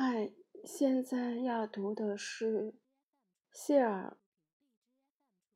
[0.00, 0.30] 嗨，
[0.62, 2.72] 现在要读的是
[3.50, 4.16] 谢尔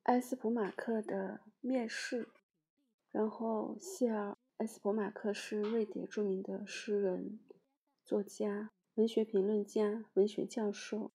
[0.01, 2.25] 埃斯普马克的《面试》。
[3.09, 7.39] 然后，谢尔埃斯普马克是瑞典著名的诗人、
[8.03, 11.13] 作家、文学评论家、文学教授，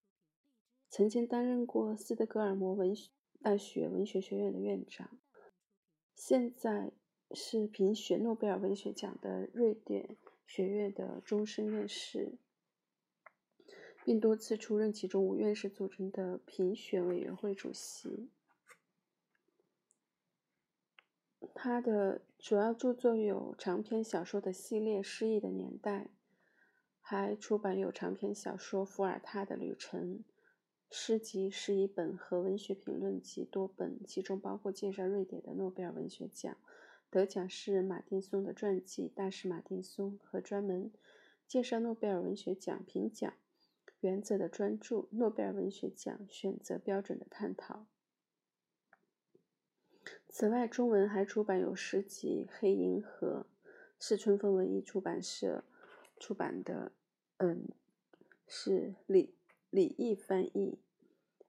[0.89, 3.11] 曾经担任过斯德哥尔摩文学
[3.43, 5.19] 大学文学学院的院长，
[6.15, 6.93] 现在
[7.33, 10.17] 是评选诺贝尔文学奖的瑞典
[10.47, 12.39] 学院的终身院士。
[14.09, 18.31] 并多次出任其中五院士组成的评选委员会主席。
[21.55, 26.05] 他的主要著作有长篇小说的系列《失忆的年代》，
[27.03, 30.21] 还出版有长篇小说《伏尔泰的旅程》、
[30.91, 36.57] 诗集十一本和文学评论集多本，其中包括介绍瑞典的诺贝尔文学奖、
[37.11, 40.91] 得奖诗人马丁松的传记《大师马丁松》和专门
[41.47, 43.35] 介绍诺贝尔文学奖评奖。
[44.01, 47.87] 原则的专注，诺贝尔文学奖选择标准的探讨。
[50.29, 53.47] 此外，中文还出版有诗集《黑银河》，
[53.99, 55.65] 是春风文艺出版社
[56.21, 56.93] 出版的，
[57.39, 57.69] 嗯，
[58.47, 59.35] 是李
[59.71, 60.79] 李毅翻译。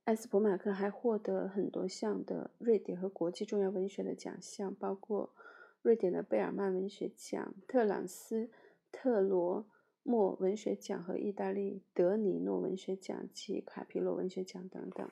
[0.06, 5.36] 埃斯普马克还获得很多项的瑞典和国际重要文学的奖项，包括
[5.84, 8.50] 瑞典的贝尔曼文学奖、特朗斯
[8.92, 9.68] 特罗。
[10.04, 15.10] 莫文学奖和意大利德尼诺文学奖及卡皮罗文学奖等等。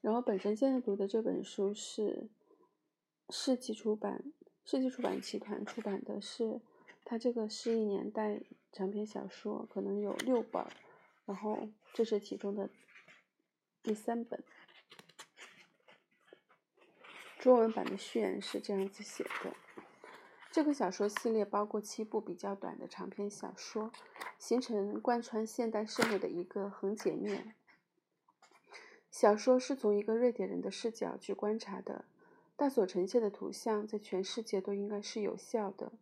[0.00, 2.28] 然后，本身现在读的这本书是
[3.28, 4.22] 世纪出版，
[4.64, 6.60] 世纪出版集团出版的是
[7.04, 10.64] 它这个是一年代长篇小说，可能有六本，
[11.24, 12.70] 然后这是其中的
[13.82, 14.44] 第三本。
[17.40, 19.52] 中文版的序言是这样子写的。
[20.56, 23.92] 这个小说系列包括七部比较短的长篇小说，
[24.38, 27.54] 形成贯穿现代社会的一个横截面。
[29.10, 32.06] 小说是从一个瑞典人的视角去观察的，
[32.56, 35.92] 但所呈现的图像在全世界都应该是有效的。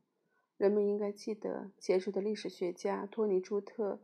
[0.57, 3.99] 人们应该记得，杰出的历史学家托尼·朱特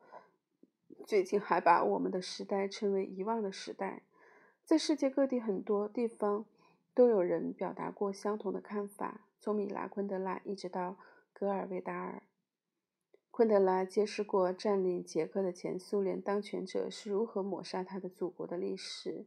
[1.06, 4.02] 最近还把我们的时代称为遗忘的时代。
[4.64, 6.44] 在世界各地很多地方
[6.92, 9.28] 都有人表达过相同的看法。
[9.40, 10.96] 从米拉·昆德拉一直到
[11.32, 12.22] 格尔维达尔，
[13.30, 19.24] 昆德拉揭示过占领捷克的前苏联当权者是如何抹杀他的祖国的历史，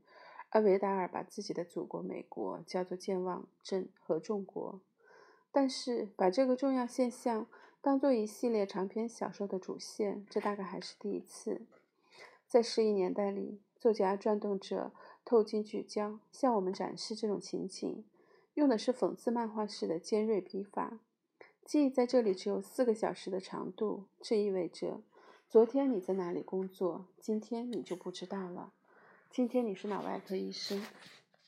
[0.52, 4.80] 而维达尔把自己的祖国美国叫做健忘症和众国。
[5.52, 7.48] 但是，把这个重要现象
[7.82, 11.62] 当做一系列长篇小说的主线，这大概还是第一次。
[12.48, 14.92] 在失忆年代里，作家转动着
[15.26, 18.04] 透镜聚焦，向我们展示这种情景。
[18.56, 21.00] 用的是讽刺漫画式的尖锐笔法。
[21.66, 25.02] 记忆在这里只有四个小时的长度，这意味着：
[25.50, 28.74] 昨天你在哪里工作，今天你就不知道了。
[29.32, 30.86] 今天你是脑外科医生，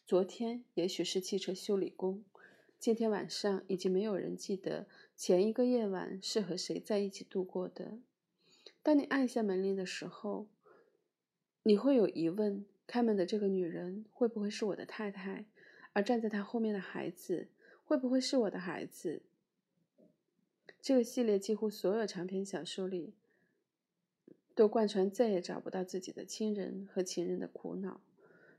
[0.06, 2.24] 昨天也许是汽车修理工。
[2.80, 8.00] 今天晚上已经没有人记得前一个夜晚是和谁在一起度过的。
[8.82, 10.48] 当你按下门铃的时候，
[11.62, 15.46] 你会有疑问：开门的这个女人会不会是我的太太？
[15.96, 17.48] 而站在他后面的孩子
[17.86, 19.22] 会不会是我的孩子？
[20.82, 23.14] 这个系列几乎所有长篇小说里
[24.54, 28.02] 都贯穿再也找不到自己的亲人和情人的苦恼。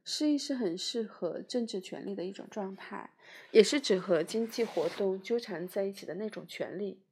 [0.03, 3.11] 失忆是很适合政治权力的一种状态，
[3.51, 7.03] 也是指和经济活动纠缠在一起的那种权利，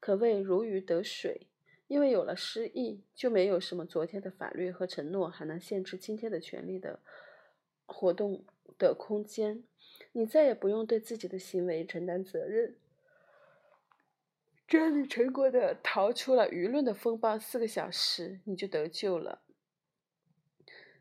[0.00, 1.48] 可谓如鱼得水。
[1.86, 7.00] 因为有了失忆，就没有什么昨天的法律和承诺还能限制今天的权利的
[7.84, 8.42] 活动。
[8.78, 9.62] 的空间，
[10.12, 12.76] 你再也不用对自己的行为承担责任。
[14.66, 19.42] 只要你成功的逃出了舆论的风暴四个小时，你就得救了。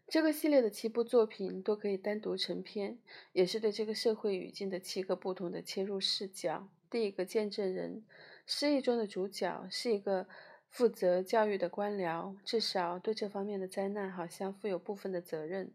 [0.07, 2.99] 这个系列的七部作品都可以单独成篇，
[3.33, 6.69] 也是对这个社会语境的七个不同的切入视角。
[6.91, 8.05] 第一个见证人，
[8.45, 10.27] 失忆中的主角是一个
[10.69, 15.71] 负责教育的官僚，至少对这方面的灾难好像负有部分的责任。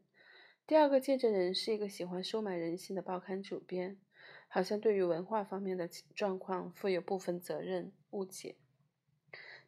[0.71, 3.99] 第二个见证人是一个喜欢收买人心的报刊主编，
[4.47, 8.55] 好像对于文化方面的状况负有部分责任误解。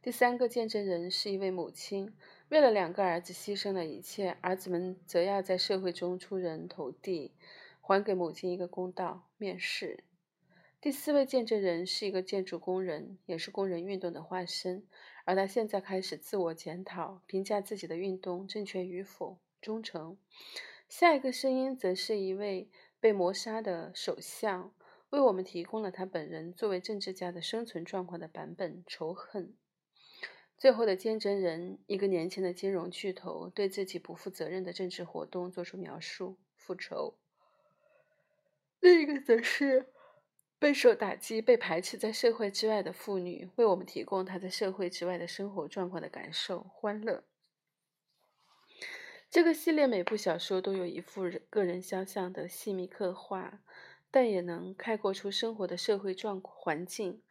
[0.01, 2.15] 第三个见证人是一位母亲，
[2.51, 7.33] 为了两个儿子牺牲了一切，儿子们则要在社会中出人头地，
[7.81, 9.29] 还给母亲一个公道。
[9.39, 10.05] 面试。
[10.81, 14.87] 第四位见证人是一个建筑工人，也是工人运动的化身，
[15.25, 20.17] 而他现在开始自我检讨，评价自己的运动正确与否、忠诚。
[20.93, 22.69] 下一个声音则是一位
[23.01, 24.75] 被谋杀的首相，
[25.09, 28.85] 为我们提供了他本人作为政治家的生存状况的版本。
[28.87, 29.57] 仇恨。
[30.59, 37.15] 最后的见证人，一个年轻的金融巨头，对自己不负责任的政治活动做出描述，复仇；
[38.79, 39.87] 另一个则是
[40.59, 47.25] 备受打击、被排斥在社会之外的妇女，为我们提供她在社会之外的生活状况的感受、欢乐。
[49.33, 53.63] 这个系列每部小说都有一幅个人肖像的细密刻画，
[54.11, 57.23] 但也能概括出生活的社会状环境。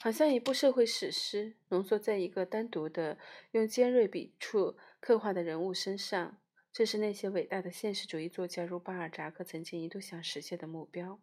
[0.00, 3.18] 好像一部社会史诗，浓缩在一个单独的、
[3.50, 6.38] 用尖锐笔触刻画的人物身上。
[6.72, 11.20] 这是那些伟大的现实主义作家，如巴尔扎克，曾经一度想实现的目标。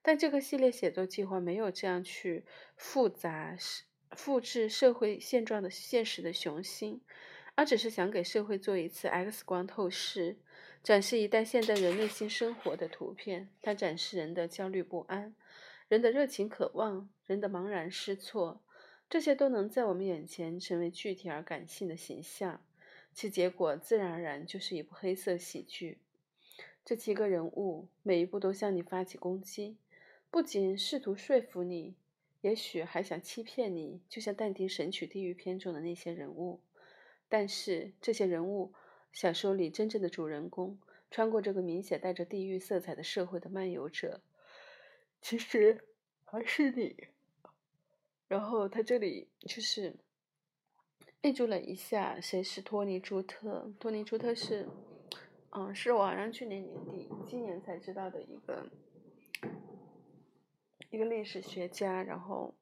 [0.00, 3.54] 但这个系列写作计划没有这样去复杂、
[4.12, 7.02] 复制社会现状的现实的雄心，
[7.54, 10.36] 而只是想给社会做一次 X 光透视，
[10.82, 13.50] 展示一代现代人内心生活的图片。
[13.60, 15.34] 它展示人的焦虑不安。
[15.88, 18.62] 人的热情渴望，人的茫然失措，
[19.10, 22.64] 这些都能在我们眼前成为具体而感性的形象，
[23.12, 25.98] 其结果自然而然就是一部黑色喜剧。
[26.82, 29.76] 这七个人物每一步都向你发起攻击，
[30.30, 31.94] 不仅试图说服你，
[32.40, 36.60] 也许还想欺骗你，就像但丁《神曲地狱篇》中的那些人物。
[37.32, 38.74] 但是这些人物，
[39.10, 40.78] 小说里真正的主人公，
[41.10, 44.20] 穿过这个明显带着地狱色彩的社会的漫游者。
[45.22, 45.82] 其实
[46.26, 47.08] 还是你。
[48.28, 49.96] 然后他这里就是
[51.22, 53.72] 备注了一下，谁是托尼·朱特？
[53.80, 54.68] 托尼·朱特是，
[55.52, 58.66] 嗯，是我好像去年年底、今年才知道的一个
[60.90, 62.02] 一个历史学家。
[62.02, 62.54] 然后，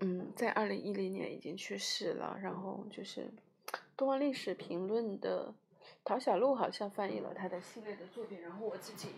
[0.00, 2.38] 嗯，在二零一零年已经去世了。
[2.42, 3.20] 然后就是
[3.94, 5.54] 《东方历史评论》的。
[6.02, 9.08] 陶小璐好像翻译了他的系列的作品，然后我自己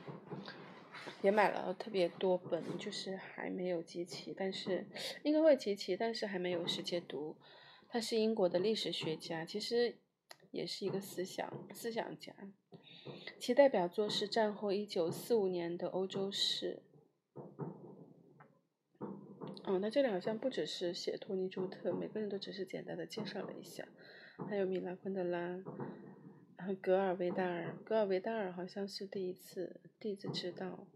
[1.23, 4.85] 也买了特别多本，就是还没有集齐，但是
[5.23, 7.37] 应该会集齐，但是还没有时间读。
[7.89, 9.97] 他是英国的历史学家，其实
[10.51, 12.35] 也是一个思想思想家，
[13.39, 16.83] 其代表作是战后一九四五年的欧洲史。
[19.73, 23.89] 嗯，他这里好像不只是写托尼·朱特，每个人都只是简单的介绍了一下，
[24.47, 25.39] 还有米拉·昆德拉。
[26.59, 30.87] 然后格尔维达尔，格尔维达尔好像是第一次弟子知道。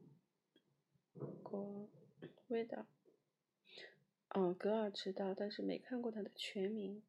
[1.42, 1.88] 国
[2.48, 2.86] 维达，
[4.34, 7.02] 嗯，格尔知道，但是没看过他的全名。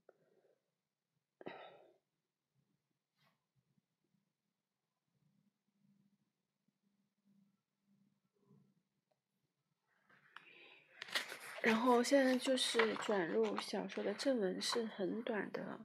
[11.61, 15.79] 然后现在就是转入小说的正文，是很短的。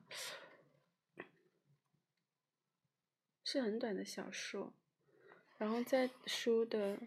[3.45, 4.73] 是很短的小说，
[5.59, 6.99] 然后在书的，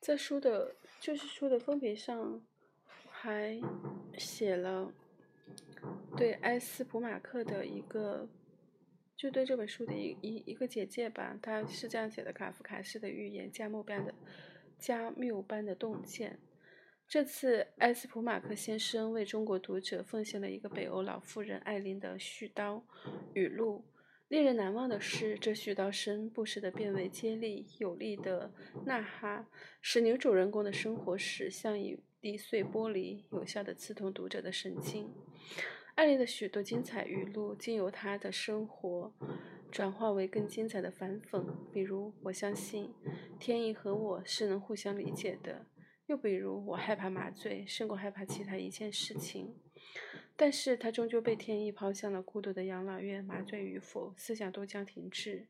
[0.00, 2.40] 在书的，就是书的封皮上
[3.10, 3.60] 还
[4.16, 4.94] 写了
[6.16, 8.26] 对埃斯普马克的一个，
[9.14, 11.38] 就对这本书的一一一个简介吧。
[11.42, 14.14] 他是这样写的：卡夫卡式的寓言，加缪般的
[14.78, 16.38] 加缪般的洞见。
[17.08, 22.82] 这次，埃斯普马克先生为中国读者奉献了一个北欧老妇人艾琳的絮叨
[23.34, 23.84] 语录。
[24.28, 28.52] 令人难忘的是，这絮叨声不时地变为尖利有力的
[28.84, 29.46] 呐哈，
[29.80, 35.08] 使女主人公的生活史像一滴碎玻璃，有效地刺痛读者的神经。
[35.94, 39.14] 艾琳的许多精彩语录，经由她的生活
[39.70, 42.92] 转化为更精彩的反讽，比如：“我相信
[43.38, 45.66] 天意和我是能互相理解的。”
[46.06, 49.56] 又比如，我害怕麻醉，胜过害怕其他一件事情。
[50.36, 55.48] 但是他终究被天意抛向了孤独的养老院，麻醉与否，思想都将停滞。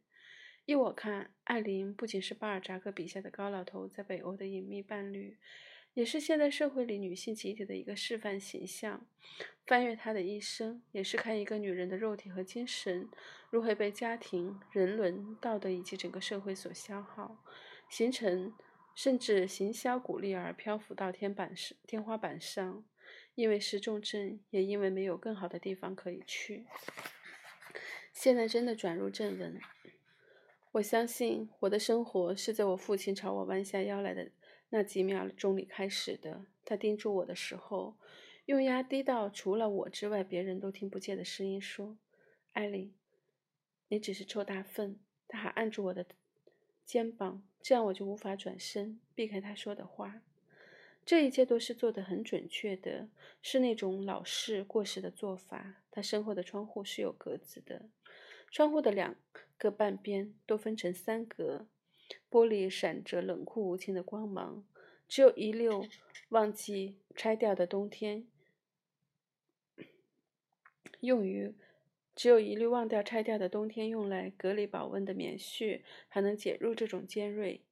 [0.65, 5.37] 依我看，艾琳不仅是巴尔扎克笔下的高老头在北欧的隐秘伴侣，
[5.97, 9.07] 也是现代社会里女性集体的一个示范形象。
[9.67, 13.09] 翻阅她的一生，也是看一个女人的肉体和精神
[13.49, 17.43] 如何被家庭、人伦、道德以及整个社会所消耗，
[17.89, 18.53] 形成。
[18.95, 22.83] 甚至行销鼓励而漂浮到天板上、天花板上，
[23.35, 26.65] 因为失重症，也因为没有更好的地方可以去。
[28.11, 29.61] 现在真的转入正文。
[30.73, 34.31] 我相信我的生活是在我父亲朝我弯下腰来的
[34.71, 36.47] 那几秒钟里开始的。
[36.65, 37.97] 他叮嘱我的时候，
[38.47, 41.97] 用压低到除了我之外别人都听不见的声音说
[42.55, 42.95] ：“艾琳，
[43.89, 46.07] 你只是臭大粪。”他还按住我的。
[46.85, 50.23] 肩膀，这样我就无法转身避开他说的话。
[51.05, 53.09] 这一切都是做得很准确的，
[53.43, 55.83] 是那种老式过时的做法。
[55.91, 57.89] 他身后的窗户是有格子的，
[58.51, 59.17] 窗户的两
[59.57, 61.67] 个半边都分成三格，
[62.31, 64.65] 玻璃闪着冷酷无情的光芒。
[65.09, 65.87] 只有一溜
[66.31, 68.27] 忘记拆掉的冬天，
[71.01, 71.55] 用于
[72.17, 77.63] 只有一粒忘掉拆掉的冬天用来隔离保温的棉絮，还能解入这种尖锐。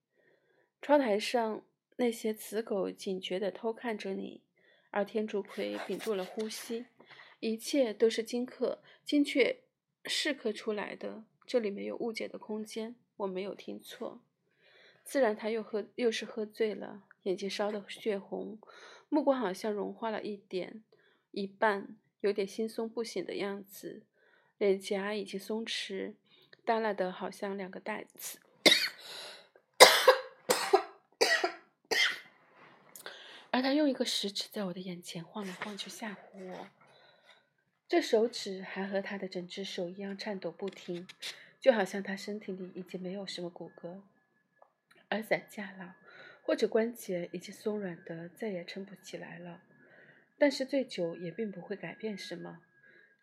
[0.81, 1.65] 窗台上
[1.97, 4.43] 那些雌狗警觉地偷看着你，
[4.91, 6.87] 而天竺葵屏住了呼吸。
[7.41, 9.61] 一切都是精刻、精确
[10.05, 12.95] 试刻出来的，这里没有误解的空间。
[13.17, 14.24] 我没有听错。
[15.05, 18.59] 自然，他又喝，又是喝醉了，眼睛烧得血红，
[19.09, 20.83] 目光好像融化了一点，
[21.31, 24.03] 一半，有点惺忪不醒的样子，
[24.57, 26.15] 脸颊已经松弛，
[26.65, 28.39] 耷拉的好像两个袋子。
[33.51, 36.69] 而他用一个食指在我的眼前晃来晃去，吓唬我。
[37.87, 41.07] 这手指还和他的整只手一样颤抖不停，
[41.61, 44.01] 就好像他身体里已经没有什么骨骼。
[45.15, 45.97] 而散架了，
[46.43, 49.63] 或者关节已经松软的再也撑不起来了。
[50.37, 52.61] 但是醉酒也并不会改变什么，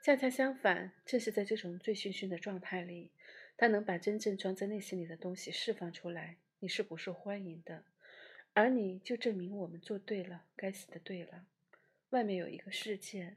[0.01, 3.11] 恰恰相反，正是在这种醉醺醺的状态里，
[3.57, 6.37] 他能把真正装在内心里的东西释放出来。
[6.59, 7.83] 你是不受欢迎的，
[8.53, 11.45] 而你就证明我们做对了，该死的对了。
[12.11, 13.35] 外面有一个世界，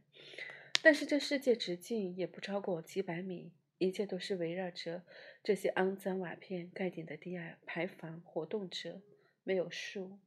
[0.81, 3.51] 但是这世界直径也不超过几百米。
[3.79, 5.05] 一切都是围绕着
[5.43, 9.03] 这些肮脏瓦片盖顶的低矮牌坊活动着。
[9.43, 10.19] 没有树，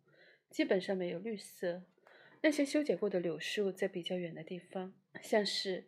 [0.50, 1.84] 基本上没有绿色。
[2.42, 5.86] 那些修剪过的柳树在比较远的地方，像是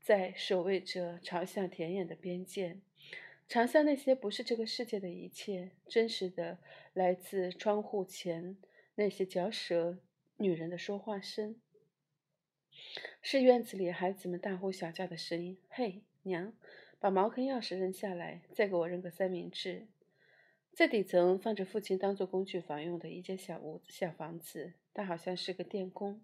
[0.00, 2.78] 在守卫着朝向田野的边界。
[3.46, 6.58] 朝向那些不是这个世界的一切，真实的
[6.94, 8.56] 来自窗户前
[8.96, 9.98] 那些嚼舌
[10.38, 11.54] 女人的说话声，
[13.22, 15.58] 是院子里孩子们大呼小叫的声音。
[15.68, 16.52] 嘿，娘！
[17.04, 19.88] 把茅坑钥匙扔下来，再给我扔个三明治。
[20.72, 26.22] 在底层放着父亲当做工具房用的一间小屋子、小房子，它好像是个电工，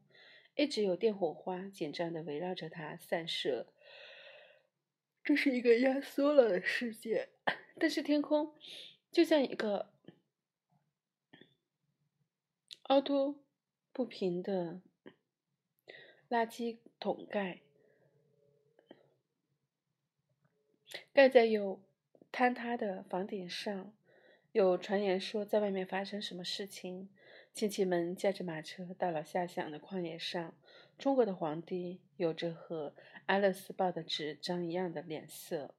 [0.57, 3.67] 一直有电火花紧张地围绕着它散射。
[5.23, 7.29] 这是一个压缩了的世界，
[7.79, 8.55] 但是天空
[9.13, 9.93] 就像一个
[12.85, 13.39] 凹凸
[13.93, 14.81] 不平的
[16.31, 17.61] 垃圾桶盖。
[21.13, 21.81] 盖在有
[22.33, 23.93] 坍塌的房顶上。
[24.53, 27.09] 有传言说，在外面发生什么事情，
[27.53, 30.55] 亲戚们驾着马车到了下乡的旷野上。
[30.99, 32.91] 中国的皇帝有着和
[33.27, 35.75] 《安乐斯报》的纸张一样的脸色，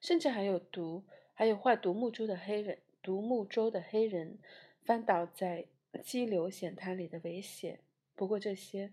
[0.00, 1.04] 甚至还有独
[1.34, 4.38] 还有画独木舟的黑人，独木舟的黑人
[4.84, 5.66] 翻倒在
[6.02, 7.80] 激流险滩里的危险。
[8.14, 8.92] 不过这些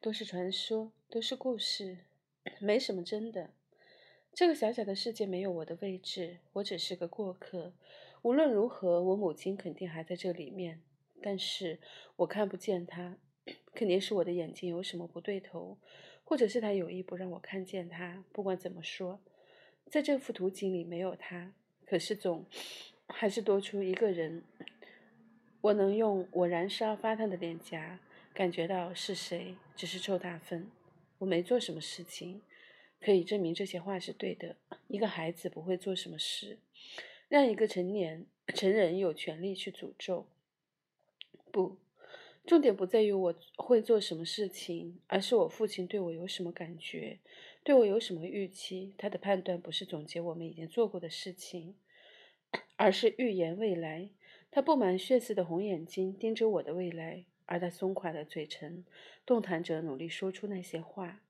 [0.00, 1.98] 都是传说，都是故事，
[2.60, 3.50] 没什么真的。
[4.32, 7.74] 这个小小的世界没有我的位置，我只是个过客。
[8.22, 10.80] 无论如何，我母亲肯定还在这里面，
[11.20, 11.78] 但是
[12.16, 13.18] 我看不见她，
[13.74, 15.76] 肯定是我的眼睛有什么不对头，
[16.24, 18.24] 或者是她有意不让我看见她。
[18.32, 19.20] 不管怎么说，
[19.90, 21.52] 在这幅图景里没有她，
[21.84, 22.46] 可是总
[23.08, 24.42] 还是多出一个人。
[25.62, 28.00] 我能用我燃烧发烫的脸颊
[28.32, 30.70] 感觉到是谁，只是臭大粪。
[31.18, 32.40] 我没做什么事情。
[33.00, 34.56] 可以证明这些话是对的。
[34.88, 36.58] 一个孩子不会做什么事，
[37.28, 40.26] 让一个成年成人有权利去诅咒。
[41.50, 41.76] 不，
[42.46, 47.18] 重点不在于我会做什么事情，而是我父亲对我有什么感觉，
[47.62, 48.94] 对我有什么预期。
[48.98, 51.74] 他的判断不是总结我们已经做过的事情，
[52.76, 54.10] 而是预言未来。
[54.50, 58.84] 他布满血丝的红眼睛盯着我的未来，而他松垮的嘴唇
[59.24, 61.20] 动弹着，努力说出那些话。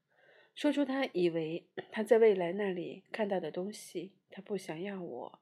[0.61, 4.13] 说出他以为他在未来那里看到的东西。
[4.31, 5.41] 他不想要我，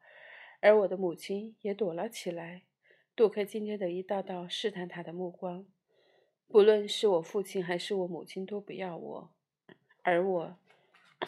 [0.60, 2.62] 而我的母亲也躲了起来，
[3.16, 5.66] 躲开今天的一道道试探他的目光。
[6.46, 9.32] 不论是我父亲还是我母亲都不要我，
[10.02, 10.56] 而我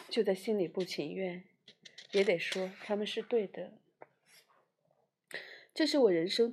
[0.07, 1.43] 就在心里不情愿，
[2.13, 3.73] 也得说他们是对的。
[5.73, 6.49] 这是我人生。